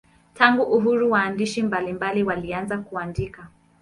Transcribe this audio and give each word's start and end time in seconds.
Tangu 0.33 0.63
uhuru 0.63 1.11
waandishi 1.11 1.63
mbalimbali 1.63 2.23
walianza 2.23 2.77
kuandika. 2.77 3.47